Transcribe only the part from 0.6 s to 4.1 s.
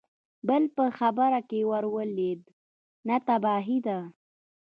په خبره کې ور ولوېد: نه، تباهي ده!